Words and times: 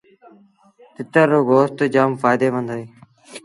تتر 0.95 1.27
رو 1.31 1.39
گوست 1.49 1.77
جآم 1.93 2.11
ڦآئيدي 2.21 2.47
مند 2.53 2.69
اهي۔ 2.73 2.85